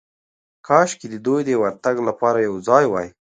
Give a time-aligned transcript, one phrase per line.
[0.67, 3.07] کاشکې د دوی د ورتګ لپاره یو ځای وای.